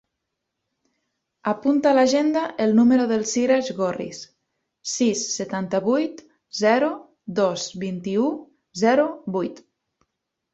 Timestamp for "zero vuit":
8.85-9.63